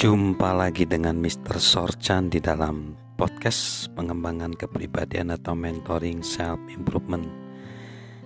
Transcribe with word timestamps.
Jumpa 0.00 0.56
lagi 0.56 0.88
dengan 0.88 1.20
Mr. 1.20 1.60
Sorchan 1.60 2.32
di 2.32 2.40
dalam 2.40 2.96
podcast 3.20 3.84
pengembangan 3.92 4.56
kepribadian 4.56 5.28
atau 5.28 5.52
mentoring 5.52 6.24
self 6.24 6.56
improvement. 6.72 7.28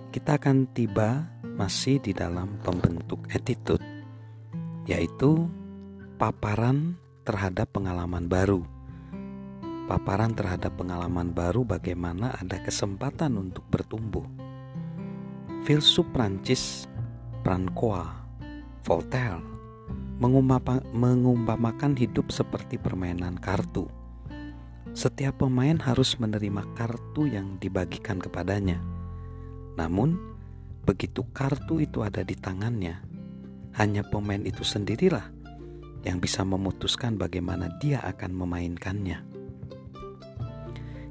Kita 0.07 0.39
akan 0.39 0.71
tiba 0.71 1.27
masih 1.43 1.99
di 1.99 2.15
dalam 2.15 2.55
pembentuk 2.63 3.27
attitude 3.27 3.83
yaitu 4.87 5.51
paparan 6.15 6.95
terhadap 7.27 7.67
pengalaman 7.75 8.31
baru. 8.31 8.63
Paparan 9.91 10.31
terhadap 10.31 10.79
pengalaman 10.79 11.35
baru 11.35 11.67
bagaimana 11.67 12.39
ada 12.39 12.55
kesempatan 12.63 13.35
untuk 13.35 13.67
bertumbuh. 13.67 14.23
Filsuf 15.67 16.07
Prancis 16.15 16.87
Francois 17.43 18.15
Voltaire 18.87 19.54
mengumpamakan 20.19 21.93
hidup 21.99 22.31
seperti 22.31 22.79
permainan 22.79 23.35
kartu. 23.35 23.91
Setiap 24.95 25.43
pemain 25.43 25.75
harus 25.75 26.15
menerima 26.15 26.63
kartu 26.71 27.27
yang 27.27 27.59
dibagikan 27.59 28.15
kepadanya. 28.15 28.79
Namun, 29.75 30.15
begitu 30.87 31.27
kartu 31.35 31.83
itu 31.83 31.99
ada 31.99 32.23
di 32.23 32.31
tangannya, 32.31 33.03
hanya 33.75 34.07
pemain 34.07 34.39
itu 34.39 34.63
sendirilah 34.63 35.35
yang 36.07 36.23
bisa 36.23 36.47
memutuskan 36.47 37.19
bagaimana 37.19 37.67
dia 37.83 37.99
akan 38.07 38.31
memainkannya. 38.31 39.19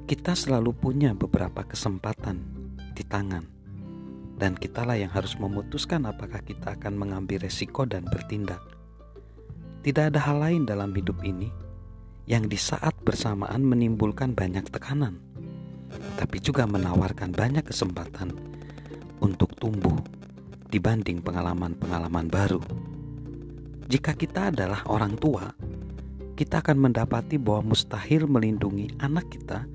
Kita 0.09 0.33
selalu 0.33 0.73
punya 0.73 1.13
beberapa 1.13 1.61
kesempatan 1.61 2.41
di 2.97 3.05
tangan, 3.05 3.45
dan 4.41 4.57
kitalah 4.57 4.97
yang 4.97 5.13
harus 5.13 5.37
memutuskan 5.37 6.09
apakah 6.09 6.41
kita 6.41 6.73
akan 6.73 6.97
mengambil 6.97 7.45
resiko 7.45 7.85
dan 7.85 8.01
bertindak. 8.09 8.74
Tidak 9.85 10.09
ada 10.09 10.17
hal 10.17 10.41
lain 10.41 10.65
dalam 10.65 10.89
hidup 10.97 11.21
ini 11.21 11.53
yang 12.25 12.49
di 12.49 12.57
saat 12.57 12.97
bersamaan 13.05 13.61
menimbulkan 13.61 14.33
banyak 14.33 14.65
tekanan, 14.73 15.21
tapi 16.17 16.41
juga 16.41 16.65
menawarkan 16.65 17.29
banyak 17.29 17.69
kesempatan 17.69 18.33
untuk 19.21 19.53
tumbuh 19.61 19.93
dibanding 20.73 21.21
pengalaman-pengalaman 21.21 22.25
baru. 22.33 22.57
Jika 23.85 24.17
kita 24.17 24.49
adalah 24.49 24.81
orang 24.89 25.21
tua, 25.21 25.53
kita 26.33 26.65
akan 26.65 26.89
mendapati 26.89 27.37
bahwa 27.37 27.69
mustahil 27.69 28.25
melindungi 28.25 28.89
anak 28.97 29.29
kita 29.29 29.69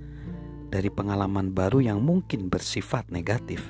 dari 0.75 0.91
pengalaman 0.91 1.55
baru 1.55 1.87
yang 1.87 2.03
mungkin 2.03 2.51
bersifat 2.51 3.07
negatif. 3.15 3.63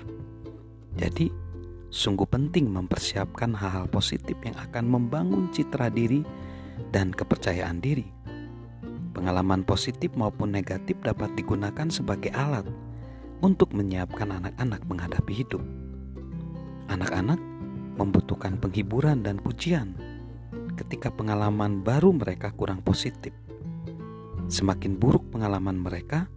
Jadi, 0.96 1.49
Sungguh 1.90 2.26
penting 2.30 2.70
mempersiapkan 2.70 3.50
hal-hal 3.50 3.90
positif 3.90 4.38
yang 4.46 4.54
akan 4.54 4.86
membangun 4.86 5.50
citra 5.50 5.90
diri 5.90 6.22
dan 6.94 7.10
kepercayaan 7.10 7.82
diri. 7.82 8.06
Pengalaman 9.10 9.66
positif 9.66 10.14
maupun 10.14 10.54
negatif 10.54 10.94
dapat 11.02 11.34
digunakan 11.34 11.90
sebagai 11.90 12.30
alat 12.30 12.62
untuk 13.42 13.74
menyiapkan 13.74 14.30
anak-anak 14.30 14.86
menghadapi 14.86 15.32
hidup. 15.34 15.62
Anak-anak 16.94 17.42
membutuhkan 17.98 18.62
penghiburan 18.62 19.26
dan 19.26 19.42
pujian 19.42 19.98
ketika 20.78 21.10
pengalaman 21.10 21.82
baru 21.82 22.14
mereka 22.14 22.54
kurang 22.54 22.86
positif. 22.86 23.34
Semakin 24.46 24.94
buruk 24.94 25.26
pengalaman 25.34 25.82
mereka, 25.82 26.30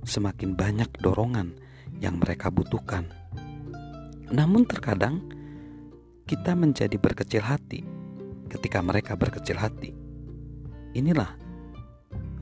semakin 0.00 0.56
banyak 0.56 0.88
dorongan 1.04 1.60
yang 2.00 2.16
mereka 2.16 2.48
butuhkan 2.48 3.23
namun 4.34 4.66
terkadang 4.66 5.22
kita 6.26 6.58
menjadi 6.58 6.98
berkecil 6.98 7.46
hati 7.46 7.86
ketika 8.50 8.82
mereka 8.82 9.14
berkecil 9.14 9.54
hati. 9.54 9.94
Inilah 10.98 11.30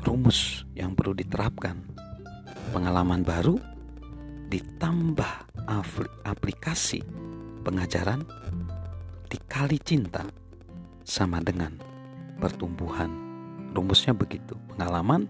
rumus 0.00 0.65
yang 0.72 0.97
perlu 0.97 1.12
diterapkan. 1.12 1.84
Pengalaman 2.72 3.21
baru 3.21 3.61
ditambah 4.49 5.33
aplikasi 6.25 7.05
pengajaran 7.61 8.25
dikali 9.28 9.77
cinta 9.77 10.25
sama 11.05 11.45
dengan 11.45 11.77
pertumbuhan. 12.41 13.12
Rumusnya 13.77 14.16
begitu. 14.16 14.56
Pengalaman 14.72 15.28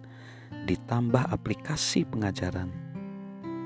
ditambah 0.71 1.31
aplikasi 1.31 2.07
pengajaran 2.07 2.71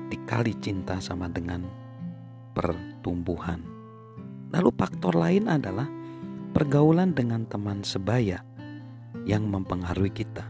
dikali 0.09 0.57
cinta 0.57 0.97
sama 0.97 1.29
dengan 1.29 1.86
pertumbuhan. 2.57 3.61
Lalu 4.49 4.73
faktor 4.73 5.13
lain 5.13 5.45
adalah 5.45 5.85
pergaulan 6.57 7.13
dengan 7.13 7.45
teman 7.45 7.85
sebaya 7.85 8.41
yang 9.29 9.45
mempengaruhi 9.45 10.09
kita. 10.09 10.41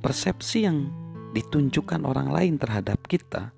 Persepsi 0.00 0.64
yang 0.64 0.88
ditunjukkan 1.36 2.08
orang 2.08 2.32
lain 2.32 2.54
terhadap 2.56 3.04
kita 3.04 3.52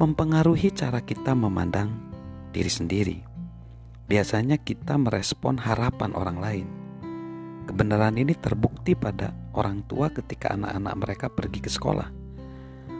mempengaruhi 0.00 0.72
cara 0.72 1.04
kita 1.04 1.36
memandang 1.36 1.92
diri 2.56 2.72
sendiri. 2.72 3.18
Biasanya 4.08 4.56
kita 4.56 4.96
merespon 4.96 5.60
harapan 5.60 6.16
orang 6.16 6.38
lain. 6.40 6.66
Kebenaran 7.68 8.16
ini 8.16 8.32
terbukti 8.32 8.96
pada 8.96 9.36
orang 9.52 9.84
tua 9.84 10.08
ketika 10.08 10.56
anak-anak 10.56 10.94
mereka 10.96 11.26
pergi 11.30 11.60
ke 11.62 11.70
sekolah 11.70 12.19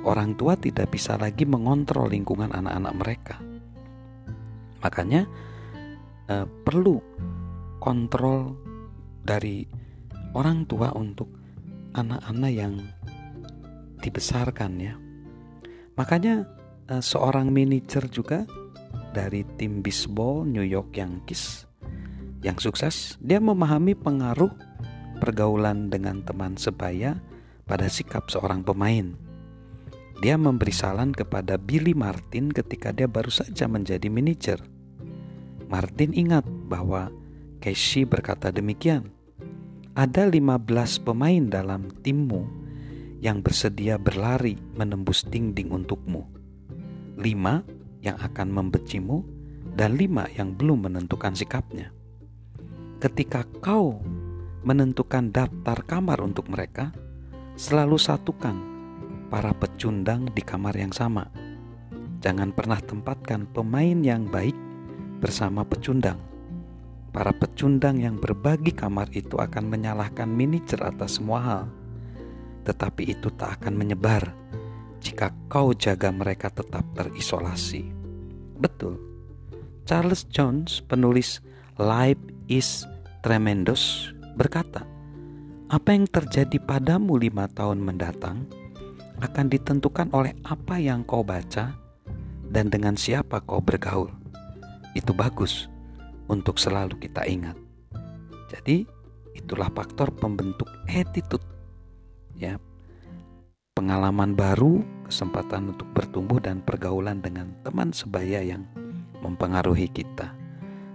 orang 0.04 0.36
tua 0.36 0.56
tidak 0.56 0.92
bisa 0.92 1.16
lagi 1.20 1.44
mengontrol 1.44 2.08
lingkungan 2.08 2.52
anak-anak 2.52 2.94
mereka. 2.96 3.36
Makanya 4.80 5.22
eh, 6.28 6.46
perlu 6.46 6.96
kontrol 7.80 8.56
dari 9.20 9.64
orang 10.36 10.64
tua 10.64 10.92
untuk 10.96 11.28
anak-anak 11.96 12.52
yang 12.52 12.74
dibesarkan 14.00 14.72
ya. 14.80 14.94
Makanya 15.96 16.48
eh, 16.88 17.02
seorang 17.02 17.52
manajer 17.52 18.08
juga 18.08 18.48
dari 19.10 19.42
tim 19.58 19.82
bisbol 19.82 20.46
New 20.46 20.64
York 20.64 20.96
Yankees 20.96 21.66
yang 22.40 22.56
sukses, 22.56 23.20
dia 23.20 23.36
memahami 23.36 23.92
pengaruh 23.92 24.48
pergaulan 25.20 25.92
dengan 25.92 26.24
teman 26.24 26.56
sebaya 26.56 27.20
pada 27.68 27.84
sikap 27.92 28.32
seorang 28.32 28.64
pemain. 28.64 29.29
Dia 30.20 30.36
memberi 30.36 30.68
saran 30.68 31.16
kepada 31.16 31.56
Billy 31.56 31.96
Martin 31.96 32.52
ketika 32.52 32.92
dia 32.92 33.08
baru 33.08 33.32
saja 33.32 33.64
menjadi 33.64 34.04
manajer. 34.12 34.60
Martin 35.72 36.12
ingat 36.12 36.44
bahwa 36.68 37.08
Casey 37.64 38.04
berkata 38.04 38.52
demikian. 38.52 39.08
Ada 39.96 40.28
15 40.28 40.60
pemain 41.00 41.40
dalam 41.48 41.88
timmu 42.04 42.44
yang 43.24 43.40
bersedia 43.40 43.96
berlari 43.96 44.60
menembus 44.76 45.24
dinding 45.24 45.72
untukmu. 45.72 46.28
Lima 47.16 47.64
yang 48.04 48.20
akan 48.20 48.48
membencimu 48.52 49.24
dan 49.72 49.96
lima 49.96 50.28
yang 50.36 50.52
belum 50.52 50.84
menentukan 50.84 51.32
sikapnya. 51.32 51.96
Ketika 53.00 53.48
kau 53.64 53.96
menentukan 54.68 55.32
daftar 55.32 55.80
kamar 55.88 56.20
untuk 56.20 56.52
mereka, 56.52 56.92
selalu 57.56 57.96
satukan 57.96 58.79
para 59.30 59.54
pecundang 59.54 60.26
di 60.34 60.42
kamar 60.42 60.74
yang 60.74 60.90
sama. 60.90 61.30
Jangan 62.20 62.50
pernah 62.52 62.82
tempatkan 62.82 63.46
pemain 63.48 63.96
yang 64.02 64.26
baik 64.26 64.52
bersama 65.22 65.62
pecundang. 65.62 66.18
Para 67.14 67.30
pecundang 67.30 68.02
yang 68.02 68.18
berbagi 68.18 68.74
kamar 68.74 69.08
itu 69.14 69.38
akan 69.38 69.70
menyalahkan 69.70 70.28
manajer 70.28 70.82
atas 70.82 71.16
semua 71.22 71.40
hal, 71.40 71.64
tetapi 72.66 73.16
itu 73.16 73.30
tak 73.34 73.62
akan 73.62 73.74
menyebar 73.78 74.34
jika 75.00 75.32
kau 75.48 75.72
jaga 75.72 76.12
mereka 76.12 76.52
tetap 76.52 76.84
terisolasi. 76.92 77.88
Betul, 78.60 79.00
Charles 79.88 80.28
Jones, 80.28 80.84
penulis 80.84 81.40
Life 81.80 82.20
is 82.46 82.84
Tremendous, 83.24 84.12
berkata, 84.36 84.84
"Apa 85.72 85.96
yang 85.96 86.06
terjadi 86.06 86.60
padamu 86.62 87.16
lima 87.16 87.48
tahun 87.48 87.80
mendatang?" 87.80 88.59
Akan 89.20 89.46
ditentukan 89.52 90.08
oleh 90.16 90.32
apa 90.48 90.80
yang 90.80 91.04
kau 91.04 91.20
baca 91.20 91.76
dan 92.50 92.66
dengan 92.72 92.96
siapa 92.96 93.44
kau 93.44 93.60
bergaul. 93.60 94.10
Itu 94.96 95.14
bagus 95.14 95.70
untuk 96.26 96.58
selalu 96.58 96.98
kita 96.98 97.28
ingat. 97.28 97.54
Jadi, 98.50 98.82
itulah 99.36 99.70
faktor 99.70 100.10
pembentuk 100.10 100.66
attitude. 100.90 101.44
Ya. 102.34 102.58
Pengalaman 103.76 104.34
baru, 104.34 104.82
kesempatan 105.06 105.72
untuk 105.76 105.86
bertumbuh 105.94 106.42
dan 106.42 106.60
pergaulan 106.60 107.22
dengan 107.22 107.54
teman 107.62 107.94
sebaya 107.94 108.42
yang 108.42 108.66
mempengaruhi 109.22 109.86
kita. 109.92 110.34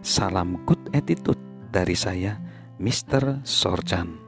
Salam 0.03 0.61
good 0.67 0.81
attitude 0.91 1.39
dari 1.71 1.95
saya, 1.95 2.37
Mr. 2.77 3.41
Sorjan. 3.47 4.24